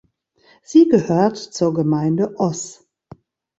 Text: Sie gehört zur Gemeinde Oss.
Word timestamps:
Sie 0.63 0.89
gehört 0.89 1.37
zur 1.37 1.75
Gemeinde 1.75 2.33
Oss. 2.39 2.87